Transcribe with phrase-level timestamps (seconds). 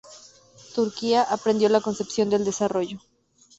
[0.73, 2.97] Turquía aprendió la concepción del desarrollo.